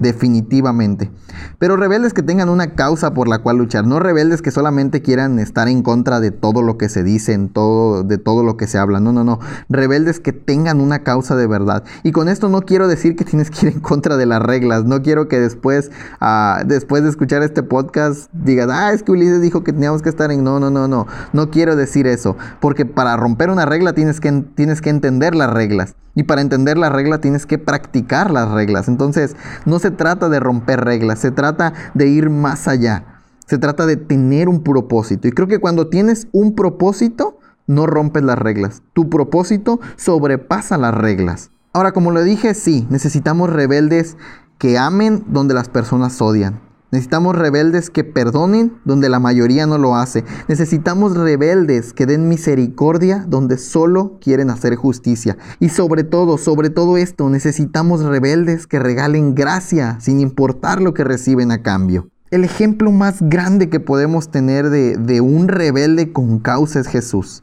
definitivamente. 0.00 1.10
Pero 1.58 1.76
rebeldes 1.76 2.12
que 2.14 2.22
tengan 2.22 2.48
una 2.48 2.74
causa 2.74 3.14
por 3.14 3.28
la 3.28 3.38
cual 3.38 3.58
luchar, 3.58 3.86
no 3.86 4.00
rebeldes 4.00 4.42
que 4.42 4.50
solamente 4.50 5.02
quieran 5.02 5.38
estar 5.38 5.68
en 5.68 5.82
contra 5.82 6.20
de 6.20 6.30
todo 6.30 6.62
lo 6.62 6.78
que 6.78 6.88
se 6.88 7.02
dice, 7.02 7.38
todo, 7.52 8.02
de 8.02 8.18
todo 8.18 8.42
lo 8.44 8.56
que 8.56 8.66
se 8.66 8.78
habla. 8.78 9.00
No, 9.00 9.12
no, 9.12 9.24
no. 9.24 9.40
Rebeldes 9.68 10.20
que 10.20 10.32
tengan 10.32 10.80
una 10.80 11.00
causa 11.00 11.36
de 11.36 11.46
verdad. 11.46 11.84
Y 12.02 12.12
con 12.12 12.28
esto 12.28 12.48
no 12.48 12.62
quiero 12.62 12.88
decir 12.88 13.16
que 13.16 13.24
tienes 13.24 13.50
que 13.50 13.66
ir 13.66 13.72
en 13.74 13.80
contra 13.80 14.16
de 14.16 14.26
las 14.26 14.42
reglas. 14.42 14.84
No 14.84 15.02
quiero 15.02 15.28
que 15.28 15.40
después, 15.40 15.90
ah, 16.20 16.62
después 16.66 17.02
de 17.02 17.10
escuchar 17.10 17.42
este 17.42 17.62
podcast, 17.62 18.30
digas, 18.32 18.68
ah, 18.70 18.92
es 18.92 19.02
que 19.02 19.12
Ulises 19.12 19.40
dijo 19.40 19.64
que 19.64 19.72
teníamos 19.72 20.02
que 20.02 20.08
estar 20.08 20.30
en. 20.30 20.44
No, 20.44 20.60
no, 20.60 20.70
no, 20.70 20.88
no. 20.88 21.06
No 21.32 21.50
quiero 21.50 21.76
decir 21.76 22.06
eso. 22.06 22.36
Porque 22.60 22.86
para 22.86 23.16
romper 23.16 23.50
una 23.50 23.66
regla 23.66 23.92
tienes 23.94 24.20
que, 24.20 24.30
tienes 24.54 24.80
que 24.80 24.90
entender 24.90 25.34
las 25.34 25.50
reglas. 25.52 25.94
Y 26.16 26.24
para 26.24 26.40
entender 26.40 26.78
la 26.78 26.90
regla 26.90 27.20
tienes 27.20 27.44
que 27.44 27.58
practicar 27.58 28.30
las 28.30 28.50
reglas. 28.50 28.86
Entonces, 28.86 29.34
no 29.64 29.80
se 29.80 29.90
trata 29.90 30.28
de 30.28 30.38
romper 30.38 30.84
reglas, 30.84 31.18
trata 31.34 31.74
de 31.92 32.08
ir 32.08 32.30
más 32.30 32.66
allá. 32.66 33.20
Se 33.46 33.58
trata 33.58 33.84
de 33.84 33.96
tener 33.96 34.48
un 34.48 34.62
propósito. 34.62 35.28
Y 35.28 35.32
creo 35.32 35.46
que 35.46 35.58
cuando 35.58 35.88
tienes 35.88 36.28
un 36.32 36.54
propósito, 36.54 37.38
no 37.66 37.86
rompes 37.86 38.22
las 38.22 38.38
reglas. 38.38 38.82
Tu 38.94 39.10
propósito 39.10 39.80
sobrepasa 39.96 40.78
las 40.78 40.94
reglas. 40.94 41.50
Ahora, 41.72 41.92
como 41.92 42.10
lo 42.10 42.22
dije, 42.22 42.54
sí, 42.54 42.86
necesitamos 42.88 43.50
rebeldes 43.50 44.16
que 44.58 44.78
amen 44.78 45.24
donde 45.28 45.54
las 45.54 45.68
personas 45.68 46.20
odian. 46.22 46.60
Necesitamos 46.94 47.34
rebeldes 47.34 47.90
que 47.90 48.04
perdonen 48.04 48.74
donde 48.84 49.08
la 49.08 49.18
mayoría 49.18 49.66
no 49.66 49.78
lo 49.78 49.96
hace. 49.96 50.22
Necesitamos 50.46 51.16
rebeldes 51.16 51.92
que 51.92 52.06
den 52.06 52.28
misericordia 52.28 53.26
donde 53.28 53.58
solo 53.58 54.20
quieren 54.20 54.48
hacer 54.48 54.76
justicia. 54.76 55.36
Y 55.58 55.70
sobre 55.70 56.04
todo, 56.04 56.38
sobre 56.38 56.70
todo 56.70 56.96
esto, 56.96 57.28
necesitamos 57.28 58.04
rebeldes 58.04 58.68
que 58.68 58.78
regalen 58.78 59.34
gracia 59.34 59.98
sin 60.00 60.20
importar 60.20 60.80
lo 60.80 60.94
que 60.94 61.02
reciben 61.02 61.50
a 61.50 61.62
cambio. 61.62 62.10
El 62.30 62.44
ejemplo 62.44 62.92
más 62.92 63.16
grande 63.20 63.68
que 63.68 63.80
podemos 63.80 64.30
tener 64.30 64.70
de, 64.70 64.96
de 64.96 65.20
un 65.20 65.48
rebelde 65.48 66.12
con 66.12 66.38
causa 66.38 66.78
es 66.78 66.86
Jesús. 66.86 67.42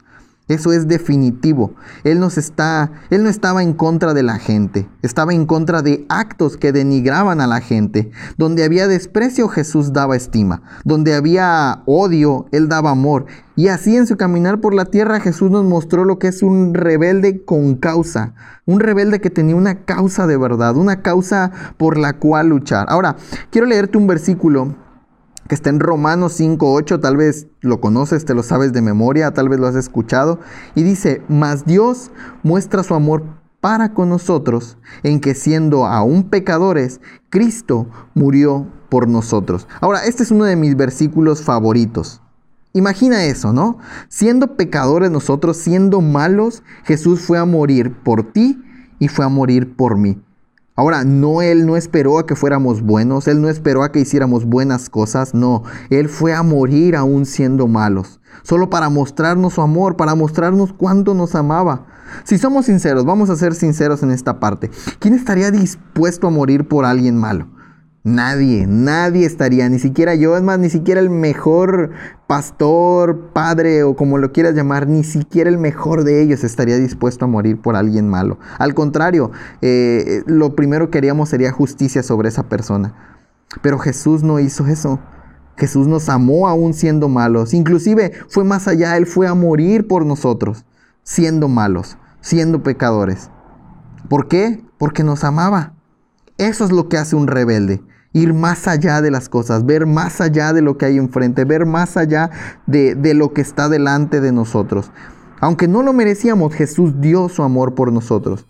Eso 0.52 0.72
es 0.72 0.86
definitivo. 0.86 1.74
Él, 2.04 2.20
nos 2.20 2.36
está, 2.36 2.92
él 3.08 3.22
no 3.22 3.30
estaba 3.30 3.62
en 3.62 3.72
contra 3.72 4.12
de 4.12 4.22
la 4.22 4.38
gente, 4.38 4.86
estaba 5.00 5.32
en 5.32 5.46
contra 5.46 5.80
de 5.80 6.04
actos 6.10 6.58
que 6.58 6.72
denigraban 6.72 7.40
a 7.40 7.46
la 7.46 7.60
gente. 7.60 8.10
Donde 8.36 8.64
había 8.64 8.86
desprecio, 8.86 9.48
Jesús 9.48 9.94
daba 9.94 10.14
estima. 10.14 10.62
Donde 10.84 11.14
había 11.14 11.82
odio, 11.86 12.46
Él 12.52 12.68
daba 12.68 12.90
amor. 12.90 13.26
Y 13.56 13.68
así 13.68 13.96
en 13.96 14.06
su 14.06 14.16
caminar 14.16 14.60
por 14.60 14.74
la 14.74 14.84
tierra 14.84 15.20
Jesús 15.20 15.50
nos 15.50 15.64
mostró 15.64 16.04
lo 16.04 16.18
que 16.18 16.28
es 16.28 16.42
un 16.42 16.74
rebelde 16.74 17.44
con 17.44 17.76
causa. 17.76 18.34
Un 18.66 18.80
rebelde 18.80 19.20
que 19.20 19.30
tenía 19.30 19.56
una 19.56 19.84
causa 19.84 20.26
de 20.26 20.36
verdad, 20.36 20.76
una 20.76 21.00
causa 21.02 21.50
por 21.78 21.96
la 21.96 22.18
cual 22.18 22.48
luchar. 22.48 22.86
Ahora, 22.90 23.16
quiero 23.50 23.66
leerte 23.66 23.96
un 23.96 24.06
versículo 24.06 24.74
que 25.48 25.54
está 25.54 25.70
en 25.70 25.80
Romanos 25.80 26.38
5.8, 26.38 27.00
tal 27.00 27.16
vez 27.16 27.46
lo 27.60 27.80
conoces, 27.80 28.24
te 28.24 28.34
lo 28.34 28.42
sabes 28.42 28.72
de 28.72 28.82
memoria, 28.82 29.32
tal 29.32 29.48
vez 29.48 29.58
lo 29.58 29.66
has 29.66 29.74
escuchado, 29.74 30.38
y 30.74 30.82
dice, 30.82 31.22
mas 31.28 31.64
Dios 31.64 32.10
muestra 32.42 32.82
su 32.82 32.94
amor 32.94 33.24
para 33.60 33.94
con 33.94 34.08
nosotros 34.08 34.76
en 35.02 35.20
que 35.20 35.34
siendo 35.34 35.86
aún 35.86 36.24
pecadores, 36.24 37.00
Cristo 37.30 37.86
murió 38.14 38.66
por 38.88 39.08
nosotros. 39.08 39.68
Ahora, 39.80 40.04
este 40.04 40.22
es 40.24 40.30
uno 40.30 40.44
de 40.44 40.56
mis 40.56 40.76
versículos 40.76 41.42
favoritos. 41.42 42.20
Imagina 42.74 43.24
eso, 43.24 43.52
¿no? 43.52 43.78
Siendo 44.08 44.56
pecadores 44.56 45.10
nosotros, 45.10 45.58
siendo 45.58 46.00
malos, 46.00 46.62
Jesús 46.84 47.20
fue 47.20 47.38
a 47.38 47.44
morir 47.44 47.94
por 48.02 48.32
ti 48.32 48.60
y 48.98 49.08
fue 49.08 49.24
a 49.24 49.28
morir 49.28 49.76
por 49.76 49.96
mí. 49.96 50.20
Ahora, 50.82 51.04
no, 51.04 51.42
Él 51.42 51.64
no 51.64 51.76
esperó 51.76 52.18
a 52.18 52.26
que 52.26 52.34
fuéramos 52.34 52.82
buenos, 52.82 53.28
Él 53.28 53.40
no 53.40 53.48
esperó 53.48 53.84
a 53.84 53.92
que 53.92 54.00
hiciéramos 54.00 54.44
buenas 54.44 54.90
cosas, 54.90 55.32
no, 55.32 55.62
Él 55.90 56.08
fue 56.08 56.34
a 56.34 56.42
morir 56.42 56.96
aún 56.96 57.24
siendo 57.24 57.68
malos, 57.68 58.18
solo 58.42 58.68
para 58.68 58.88
mostrarnos 58.88 59.52
su 59.52 59.62
amor, 59.62 59.96
para 59.96 60.16
mostrarnos 60.16 60.72
cuánto 60.72 61.14
nos 61.14 61.36
amaba. 61.36 61.86
Si 62.24 62.36
somos 62.36 62.66
sinceros, 62.66 63.04
vamos 63.04 63.30
a 63.30 63.36
ser 63.36 63.54
sinceros 63.54 64.02
en 64.02 64.10
esta 64.10 64.40
parte, 64.40 64.72
¿quién 64.98 65.14
estaría 65.14 65.52
dispuesto 65.52 66.26
a 66.26 66.30
morir 66.30 66.66
por 66.66 66.84
alguien 66.84 67.16
malo? 67.16 67.46
Nadie, 68.04 68.66
nadie 68.66 69.24
estaría, 69.24 69.68
ni 69.68 69.78
siquiera 69.78 70.16
yo, 70.16 70.36
es 70.36 70.42
más, 70.42 70.58
ni 70.58 70.70
siquiera 70.70 71.00
el 71.00 71.08
mejor 71.08 71.90
pastor, 72.26 73.30
padre 73.32 73.84
o 73.84 73.94
como 73.94 74.18
lo 74.18 74.32
quieras 74.32 74.56
llamar, 74.56 74.88
ni 74.88 75.04
siquiera 75.04 75.48
el 75.48 75.58
mejor 75.58 76.02
de 76.02 76.20
ellos 76.20 76.42
estaría 76.42 76.78
dispuesto 76.78 77.26
a 77.26 77.28
morir 77.28 77.60
por 77.60 77.76
alguien 77.76 78.08
malo. 78.08 78.40
Al 78.58 78.74
contrario, 78.74 79.30
eh, 79.60 80.24
lo 80.26 80.56
primero 80.56 80.90
que 80.90 80.98
haríamos 80.98 81.28
sería 81.28 81.52
justicia 81.52 82.02
sobre 82.02 82.28
esa 82.28 82.48
persona. 82.48 82.92
Pero 83.60 83.78
Jesús 83.78 84.24
no 84.24 84.40
hizo 84.40 84.66
eso. 84.66 84.98
Jesús 85.56 85.86
nos 85.86 86.08
amó 86.08 86.48
aún 86.48 86.74
siendo 86.74 87.08
malos. 87.08 87.54
Inclusive 87.54 88.12
fue 88.28 88.42
más 88.42 88.66
allá, 88.66 88.96
Él 88.96 89.06
fue 89.06 89.28
a 89.28 89.34
morir 89.34 89.86
por 89.86 90.04
nosotros, 90.06 90.64
siendo 91.04 91.46
malos, 91.46 91.98
siendo 92.20 92.64
pecadores. 92.64 93.30
¿Por 94.08 94.26
qué? 94.26 94.64
Porque 94.78 95.04
nos 95.04 95.22
amaba. 95.22 95.74
Eso 96.42 96.64
es 96.64 96.72
lo 96.72 96.88
que 96.88 96.96
hace 96.96 97.14
un 97.14 97.28
rebelde 97.28 97.84
ir 98.12 98.34
más 98.34 98.66
allá 98.66 99.00
de 99.00 99.12
las 99.12 99.28
cosas, 99.28 99.64
ver 99.64 99.86
más 99.86 100.20
allá 100.20 100.52
de 100.52 100.60
lo 100.60 100.76
que 100.76 100.86
hay 100.86 100.98
enfrente, 100.98 101.44
ver 101.44 101.66
más 101.66 101.96
allá 101.96 102.30
de, 102.66 102.96
de, 102.96 103.14
lo 103.14 103.32
que 103.32 103.40
está 103.40 103.68
delante 103.68 104.20
de 104.20 104.32
nosotros. 104.32 104.90
Aunque 105.38 105.68
no 105.68 105.84
lo 105.84 105.92
merecíamos, 105.92 106.52
Jesús 106.52 107.00
dio 107.00 107.28
su 107.28 107.44
amor 107.44 107.76
por 107.76 107.92
nosotros. 107.92 108.44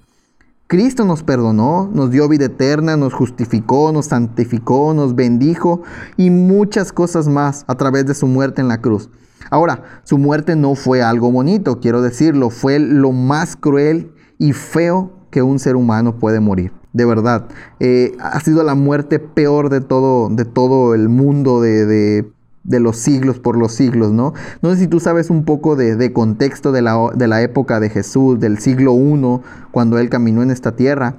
Cristo 0.68 1.04
nos 1.04 1.22
perdonó, 1.22 1.90
nos 1.92 2.10
dio 2.10 2.30
vida 2.30 2.46
eterna, 2.46 2.96
nos 2.96 3.12
justificó, 3.12 3.92
nos 3.92 4.06
santificó, 4.06 4.94
nos 4.94 5.14
bendijo 5.14 5.82
y 6.16 6.30
muchas 6.30 6.94
cosas 6.94 7.28
más 7.28 7.66
a 7.68 7.74
través 7.74 8.06
de 8.06 8.14
su 8.14 8.26
muerte 8.26 8.62
en 8.62 8.68
la 8.68 8.80
cruz. 8.80 9.10
Ahora, 9.50 9.82
su 10.04 10.16
muerte 10.16 10.56
no 10.56 10.76
fue 10.76 11.02
algo 11.02 11.30
bonito, 11.30 11.78
quiero 11.78 12.00
decirlo, 12.00 12.48
fue 12.48 12.78
lo 12.78 13.12
más 13.12 13.54
cruel 13.54 14.14
y 14.38 14.54
feo 14.54 15.12
que 15.30 15.42
un 15.42 15.58
ser 15.58 15.76
humano 15.76 16.18
puede 16.18 16.40
morir 16.40 16.72
de 16.92 17.04
verdad. 17.04 17.48
Eh, 17.80 18.16
ha 18.20 18.40
sido 18.40 18.62
la 18.62 18.74
muerte 18.74 19.18
peor 19.18 19.70
de 19.70 19.80
todo, 19.80 20.28
de 20.28 20.44
todo 20.44 20.94
el 20.94 21.08
mundo 21.08 21.60
de, 21.60 21.86
de, 22.64 22.80
los 22.80 22.96
siglos 22.96 23.38
por 23.38 23.56
los 23.56 23.72
siglos, 23.72 24.12
¿no? 24.12 24.34
No 24.60 24.70
sé 24.70 24.80
si 24.80 24.86
tú 24.86 25.00
sabes 25.00 25.30
un 25.30 25.44
poco 25.44 25.76
de, 25.76 26.12
contexto 26.12 26.72
de 26.72 26.82
la, 26.82 27.10
de 27.14 27.26
la, 27.28 27.42
época 27.42 27.80
de 27.80 27.90
Jesús, 27.90 28.38
del 28.40 28.58
siglo 28.58 28.94
I, 28.94 29.40
cuando 29.70 29.98
él 29.98 30.08
caminó 30.08 30.42
en 30.42 30.50
esta 30.50 30.76
tierra. 30.76 31.16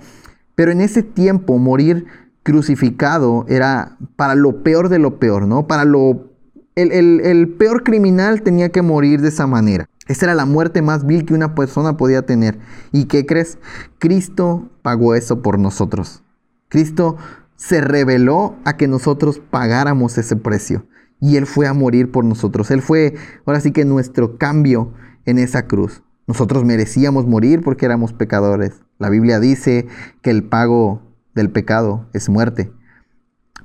Pero 0.56 0.72
en 0.72 0.82
ese 0.82 1.02
tiempo 1.02 1.58
morir 1.58 2.06
crucificado 2.44 3.46
era 3.48 3.98
para 4.16 4.36
lo 4.36 4.64
peor 4.64 4.90
de 4.90 5.00
lo 5.00 5.20
peor, 5.20 5.48
¿no? 5.48 5.68
Para 5.68 5.86
lo... 5.86 6.30
El, 6.76 6.92
el 6.92 7.50
peor 7.50 7.84
criminal 7.84 8.42
tenía 8.42 8.70
que 8.70 8.82
morir 8.82 9.22
de 9.22 9.28
esa 9.28 9.46
manera. 9.46 9.88
Esa 10.08 10.26
era 10.26 10.36
la 10.36 10.46
muerte 10.46 10.82
más 10.82 11.06
vil 11.06 11.26
que 11.26 11.34
una 11.34 11.56
persona 11.56 11.96
podía 11.96 12.26
tener. 12.26 12.60
¿Y 12.92 13.06
qué 13.06 13.26
crees? 13.26 13.58
Cristo 14.00 14.70
pagó 14.82 15.16
eso 15.16 15.42
por 15.42 15.60
nosotros. 15.60 16.24
Cristo 16.68 17.18
se 17.56 17.80
reveló 17.80 18.56
a 18.66 18.76
que 18.76 18.88
nosotros 18.88 19.40
pagáramos 19.40 20.18
ese 20.18 20.36
precio. 20.36 20.86
Y 21.22 21.38
Él 21.38 21.46
fue 21.46 21.68
a 21.68 21.74
morir 21.74 22.12
por 22.12 22.26
nosotros. 22.26 22.70
Él 22.72 22.82
fue, 22.82 23.16
ahora 23.46 23.62
sí 23.62 23.72
que 23.72 23.86
nuestro 23.86 24.38
cambio 24.38 24.94
en 25.26 25.40
esa 25.40 25.68
cruz. 25.68 26.04
Nosotros 26.28 26.66
merecíamos 26.66 27.26
morir 27.26 27.62
porque 27.62 27.86
éramos 27.86 28.12
pecadores. 28.12 28.82
La 28.98 29.10
Biblia 29.10 29.40
dice 29.40 29.88
que 30.22 30.32
el 30.32 30.44
pago 30.44 31.02
del 31.34 31.50
pecado 31.50 32.08
es 32.14 32.28
muerte. 32.28 32.74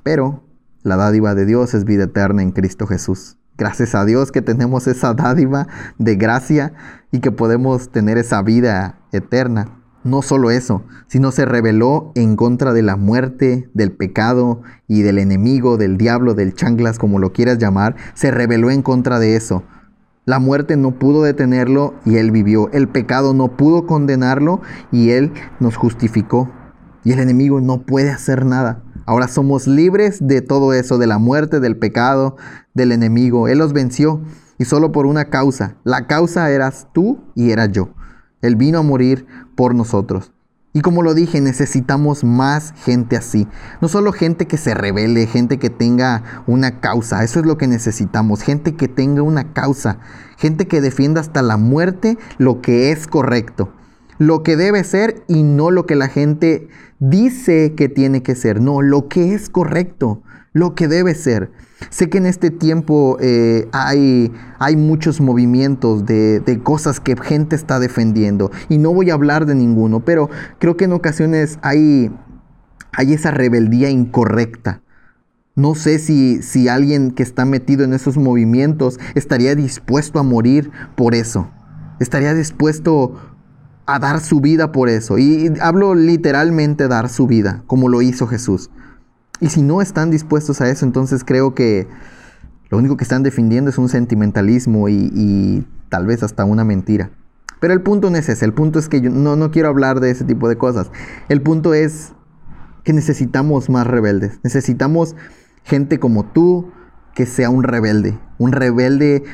Pero 0.04 0.44
la 0.82 0.96
dádiva 0.96 1.34
de 1.34 1.46
Dios 1.46 1.74
es 1.74 1.84
vida 1.84 2.04
eterna 2.04 2.42
en 2.42 2.52
Cristo 2.52 2.86
Jesús. 2.86 3.37
Gracias 3.58 3.96
a 3.96 4.04
Dios 4.04 4.30
que 4.30 4.40
tenemos 4.40 4.86
esa 4.86 5.14
dádiva 5.14 5.66
de 5.98 6.14
gracia 6.14 6.72
y 7.10 7.18
que 7.18 7.32
podemos 7.32 7.90
tener 7.90 8.16
esa 8.16 8.40
vida 8.40 9.00
eterna. 9.10 9.82
No 10.04 10.22
solo 10.22 10.52
eso, 10.52 10.84
sino 11.08 11.32
se 11.32 11.44
rebeló 11.44 12.12
en 12.14 12.36
contra 12.36 12.72
de 12.72 12.82
la 12.82 12.94
muerte, 12.94 13.68
del 13.74 13.90
pecado 13.90 14.62
y 14.86 15.02
del 15.02 15.18
enemigo, 15.18 15.76
del 15.76 15.98
diablo, 15.98 16.34
del 16.34 16.54
chanclas, 16.54 17.00
como 17.00 17.18
lo 17.18 17.32
quieras 17.32 17.58
llamar. 17.58 17.96
Se 18.14 18.30
rebeló 18.30 18.70
en 18.70 18.82
contra 18.82 19.18
de 19.18 19.34
eso. 19.34 19.64
La 20.24 20.38
muerte 20.38 20.76
no 20.76 20.92
pudo 20.92 21.24
detenerlo 21.24 21.94
y 22.04 22.18
él 22.18 22.30
vivió. 22.30 22.70
El 22.70 22.86
pecado 22.86 23.34
no 23.34 23.56
pudo 23.56 23.86
condenarlo 23.86 24.60
y 24.92 25.10
él 25.10 25.32
nos 25.58 25.76
justificó. 25.76 26.48
Y 27.02 27.10
el 27.10 27.18
enemigo 27.18 27.60
no 27.60 27.82
puede 27.82 28.10
hacer 28.10 28.46
nada. 28.46 28.84
Ahora 29.08 29.26
somos 29.26 29.66
libres 29.66 30.18
de 30.20 30.42
todo 30.42 30.74
eso, 30.74 30.98
de 30.98 31.06
la 31.06 31.16
muerte, 31.16 31.60
del 31.60 31.78
pecado, 31.78 32.36
del 32.74 32.92
enemigo. 32.92 33.48
Él 33.48 33.56
los 33.56 33.72
venció 33.72 34.20
y 34.58 34.66
solo 34.66 34.92
por 34.92 35.06
una 35.06 35.30
causa. 35.30 35.76
La 35.82 36.06
causa 36.06 36.50
eras 36.50 36.88
tú 36.92 37.18
y 37.34 37.50
era 37.50 37.64
yo. 37.64 37.88
Él 38.42 38.54
vino 38.54 38.78
a 38.78 38.82
morir 38.82 39.24
por 39.56 39.74
nosotros. 39.74 40.32
Y 40.74 40.82
como 40.82 41.02
lo 41.02 41.14
dije, 41.14 41.40
necesitamos 41.40 42.22
más 42.22 42.74
gente 42.84 43.16
así. 43.16 43.48
No 43.80 43.88
solo 43.88 44.12
gente 44.12 44.46
que 44.46 44.58
se 44.58 44.74
revele, 44.74 45.26
gente 45.26 45.58
que 45.58 45.70
tenga 45.70 46.42
una 46.46 46.80
causa. 46.80 47.24
Eso 47.24 47.40
es 47.40 47.46
lo 47.46 47.56
que 47.56 47.66
necesitamos. 47.66 48.42
Gente 48.42 48.76
que 48.76 48.88
tenga 48.88 49.22
una 49.22 49.54
causa. 49.54 50.00
Gente 50.36 50.68
que 50.68 50.82
defienda 50.82 51.22
hasta 51.22 51.40
la 51.40 51.56
muerte 51.56 52.18
lo 52.36 52.60
que 52.60 52.92
es 52.92 53.06
correcto 53.06 53.72
lo 54.18 54.42
que 54.42 54.56
debe 54.56 54.84
ser 54.84 55.22
y 55.28 55.42
no 55.42 55.70
lo 55.70 55.86
que 55.86 55.96
la 55.96 56.08
gente 56.08 56.68
dice 56.98 57.74
que 57.76 57.88
tiene 57.88 58.22
que 58.22 58.34
ser, 58.34 58.60
no, 58.60 58.82
lo 58.82 59.08
que 59.08 59.34
es 59.34 59.48
correcto, 59.48 60.22
lo 60.52 60.74
que 60.74 60.88
debe 60.88 61.14
ser. 61.14 61.50
Sé 61.90 62.10
que 62.10 62.18
en 62.18 62.26
este 62.26 62.50
tiempo 62.50 63.16
eh, 63.20 63.68
hay, 63.72 64.32
hay, 64.58 64.76
muchos 64.76 65.20
movimientos 65.20 66.04
de, 66.04 66.40
de, 66.40 66.58
cosas 66.58 66.98
que 66.98 67.16
gente 67.16 67.54
está 67.54 67.78
defendiendo 67.78 68.50
y 68.68 68.78
no 68.78 68.92
voy 68.92 69.10
a 69.10 69.14
hablar 69.14 69.46
de 69.46 69.54
ninguno, 69.54 70.00
pero 70.00 70.28
creo 70.58 70.76
que 70.76 70.86
en 70.86 70.92
ocasiones 70.92 71.60
hay, 71.62 72.10
hay 72.92 73.12
esa 73.12 73.30
rebeldía 73.30 73.90
incorrecta. 73.90 74.82
No 75.54 75.74
sé 75.76 75.98
si, 75.98 76.42
si 76.42 76.68
alguien 76.68 77.12
que 77.12 77.22
está 77.22 77.44
metido 77.44 77.84
en 77.84 77.92
esos 77.92 78.16
movimientos 78.16 78.98
estaría 79.14 79.54
dispuesto 79.54 80.18
a 80.18 80.22
morir 80.24 80.70
por 80.96 81.14
eso. 81.14 81.50
Estaría 82.00 82.34
dispuesto 82.34 83.37
a 83.88 83.98
dar 83.98 84.20
su 84.20 84.40
vida 84.42 84.70
por 84.70 84.90
eso. 84.90 85.16
Y 85.16 85.50
hablo 85.62 85.94
literalmente 85.94 86.88
dar 86.88 87.08
su 87.08 87.26
vida, 87.26 87.62
como 87.66 87.88
lo 87.88 88.02
hizo 88.02 88.26
Jesús. 88.26 88.70
Y 89.40 89.48
si 89.48 89.62
no 89.62 89.80
están 89.80 90.10
dispuestos 90.10 90.60
a 90.60 90.68
eso, 90.68 90.84
entonces 90.84 91.24
creo 91.24 91.54
que 91.54 91.88
lo 92.68 92.76
único 92.76 92.98
que 92.98 93.04
están 93.04 93.22
defendiendo 93.22 93.70
es 93.70 93.78
un 93.78 93.88
sentimentalismo 93.88 94.90
y, 94.90 95.66
tal 95.88 96.06
vez 96.06 96.22
hasta 96.22 96.44
una 96.44 96.64
mentira. 96.64 97.10
Pero 97.60 97.72
el 97.72 97.80
punto 97.80 98.10
no 98.10 98.18
es 98.18 98.28
ese, 98.28 98.44
el 98.44 98.52
punto 98.52 98.78
es 98.78 98.90
que 98.90 99.00
yo 99.00 99.08
no, 99.08 99.36
no 99.36 99.50
quiero 99.50 99.70
hablar 99.70 100.00
de 100.00 100.10
ese 100.10 100.24
tipo 100.24 100.50
de 100.50 100.58
cosas. 100.58 100.90
El 101.30 101.40
punto 101.40 101.72
es 101.72 102.12
que 102.84 102.92
necesitamos 102.92 103.70
más 103.70 103.86
rebeldes. 103.86 104.38
Necesitamos 104.42 105.16
gente 105.64 105.98
como 105.98 106.26
tú 106.26 106.70
que 107.14 107.24
sea 107.24 107.48
un 107.48 107.62
rebelde. 107.62 108.18
Un 108.36 108.52
rebelde 108.52 109.24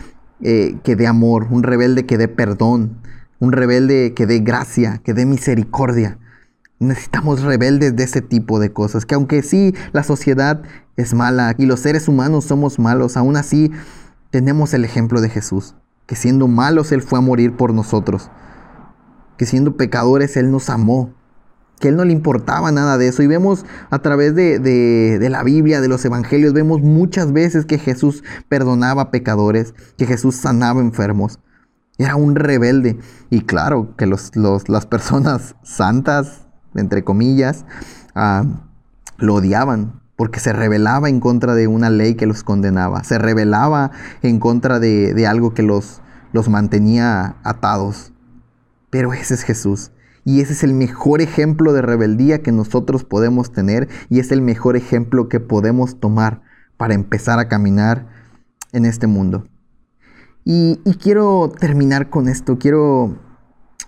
eh, 0.40 0.78
que 0.84 0.94
dé 0.94 1.08
amor, 1.08 1.48
un 1.50 1.64
rebelde 1.64 2.06
que 2.06 2.18
dé 2.18 2.28
perdón, 2.28 3.00
un 3.44 3.52
rebelde 3.52 4.14
que 4.14 4.26
dé 4.26 4.40
gracia, 4.40 5.00
que 5.04 5.14
dé 5.14 5.26
misericordia. 5.26 6.18
Necesitamos 6.80 7.42
rebeldes 7.42 7.94
de 7.94 8.02
ese 8.02 8.22
tipo 8.22 8.58
de 8.58 8.72
cosas, 8.72 9.06
que 9.06 9.14
aunque 9.14 9.42
sí 9.42 9.74
la 9.92 10.02
sociedad 10.02 10.62
es 10.96 11.14
mala 11.14 11.54
y 11.58 11.66
los 11.66 11.80
seres 11.80 12.08
humanos 12.08 12.44
somos 12.44 12.78
malos, 12.78 13.16
aún 13.16 13.36
así 13.36 13.70
tenemos 14.30 14.74
el 14.74 14.84
ejemplo 14.84 15.20
de 15.20 15.28
Jesús. 15.28 15.76
que 16.06 16.16
siendo 16.16 16.48
malos 16.48 16.92
Él 16.92 17.00
fue 17.00 17.18
a 17.18 17.22
morir 17.22 17.56
por 17.56 17.72
nosotros, 17.72 18.30
que 19.38 19.46
siendo 19.46 19.76
pecadores 19.78 20.36
Él 20.36 20.50
nos 20.50 20.68
amó, 20.68 21.14
que 21.80 21.88
Él 21.88 21.96
no 21.96 22.04
le 22.04 22.12
importaba 22.12 22.70
nada 22.72 22.98
de 22.98 23.08
eso. 23.08 23.22
Y 23.22 23.26
vemos 23.26 23.64
a 23.88 24.00
través 24.00 24.34
de, 24.34 24.58
de, 24.58 25.30
la 25.30 25.42
Biblia, 25.42 25.80
de 25.80 25.88
los 25.88 26.04
Evangelios, 26.04 26.52
vemos 26.52 26.82
muchas 26.82 27.32
veces 27.32 27.64
que 27.64 27.78
Jesús 27.78 28.22
perdonaba 28.48 29.10
pecadores, 29.10 29.74
que 29.96 30.04
Jesús 30.04 30.34
sanaba 30.34 30.82
enfermos. 30.82 31.38
Era 31.98 32.16
un 32.16 32.34
rebelde. 32.34 32.98
Y 33.30 33.42
claro, 33.42 33.94
que 33.96 34.06
los, 34.06 34.32
las 34.34 34.86
personas 34.86 35.54
santas, 35.62 36.46
entre 36.74 37.04
comillas, 37.04 37.64
ah, 38.14 38.44
lo 39.18 39.34
odiaban 39.34 40.00
porque 40.16 40.40
se 40.40 40.52
rebelaba 40.52 41.08
en 41.08 41.20
contra 41.20 41.54
de 41.54 41.66
una 41.66 41.90
ley 41.90 42.14
que 42.14 42.26
los 42.26 42.44
condenaba, 42.44 43.02
se 43.02 43.18
rebelaba 43.18 43.90
en 44.22 44.38
contra 44.38 44.78
de, 44.78 45.12
de 45.12 45.26
algo 45.26 45.54
que 45.54 45.62
los, 45.62 46.02
los 46.32 46.48
mantenía 46.48 47.36
atados. 47.42 48.12
Pero 48.90 49.12
ese 49.12 49.34
es 49.34 49.42
Jesús. 49.42 49.90
Y 50.24 50.40
ese 50.40 50.52
es 50.54 50.62
el 50.62 50.72
mejor 50.72 51.20
ejemplo 51.20 51.72
de 51.72 51.82
rebeldía 51.82 52.42
que 52.42 52.52
nosotros 52.52 53.04
podemos 53.04 53.52
tener 53.52 53.88
y 54.08 54.20
es 54.20 54.32
el 54.32 54.40
mejor 54.40 54.76
ejemplo 54.76 55.28
que 55.28 55.40
podemos 55.40 56.00
tomar 56.00 56.42
para 56.76 56.94
empezar 56.94 57.38
a 57.38 57.48
caminar 57.48 58.06
en 58.72 58.86
este 58.86 59.06
mundo. 59.06 59.46
Y, 60.44 60.76
quiero 61.00 61.50
terminar 61.58 62.10
con 62.10 62.28
esto, 62.28 62.58
quiero 62.58 63.16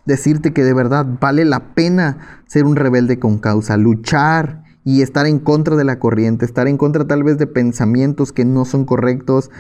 decirte 0.07 0.55
que 0.55 0.65
de 0.65 0.73
verdad 0.73 1.07
vale 1.21 1.45
la 1.45 1.75
pena 1.75 2.43
ser 2.47 2.65
un 2.65 2.77
rebelde 2.77 3.19
con 3.19 3.39
causa, 3.39 3.77
luchar 3.77 4.65
y 4.83 5.03
estar 5.03 5.27
en 5.27 5.39
contra 5.39 5.77
de 5.77 5.85
la 5.85 5.99
corriente, 5.99 6.47
estar 6.47 6.67
en 6.67 6.79
contra 6.79 7.07
tal 7.07 7.25
vez 7.25 7.37
de 7.37 7.47
pensamientos 7.47 8.33
que 8.33 8.47
no 8.47 8.65
son 8.65 8.87
correctos, 8.87 9.51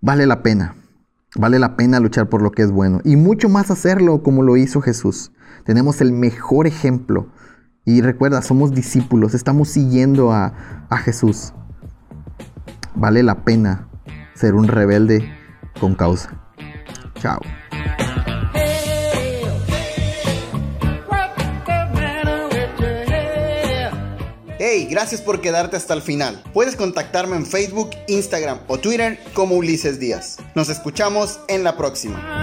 vale 0.00 0.26
la 0.26 0.42
pena. 0.42 0.74
Vale 1.38 1.58
la 1.58 1.76
pena 1.76 2.00
luchar 2.00 2.30
por 2.30 2.40
lo 2.40 2.50
que 2.50 2.62
es 2.62 2.70
bueno 2.70 3.00
y 3.04 3.16
mucho 3.16 3.50
más 3.50 3.70
hacerlo 3.70 4.22
como 4.22 4.42
lo 4.42 4.56
hizo 4.56 4.80
Jesús. 4.80 5.32
Tenemos 5.64 6.00
el 6.00 6.12
mejor 6.12 6.66
ejemplo. 6.66 7.26
Y 7.84 8.00
recuerda, 8.00 8.40
somos 8.40 8.72
discípulos, 8.72 9.34
estamos 9.34 9.68
siguiendo 9.68 10.32
a, 10.32 10.86
a 10.88 10.96
Jesús. 10.96 11.52
Vale 12.94 13.22
la 13.22 13.44
pena 13.44 13.88
ser 14.34 14.54
un 14.54 14.66
rebelde 14.66 15.30
con 15.80 15.94
causa. 15.94 16.40
Chao. 17.20 17.40
Hey, 24.58 24.88
gracias 24.90 25.20
por 25.20 25.40
quedarte 25.40 25.76
hasta 25.76 25.94
el 25.94 26.02
final. 26.02 26.42
Puedes 26.52 26.76
contactarme 26.76 27.36
en 27.36 27.46
Facebook, 27.46 27.90
Instagram 28.08 28.60
o 28.68 28.78
Twitter 28.78 29.18
como 29.34 29.54
Ulises 29.54 30.00
Díaz. 30.00 30.38
Nos 30.54 30.70
escuchamos 30.70 31.40
en 31.48 31.62
la 31.62 31.76
próxima. 31.76 32.35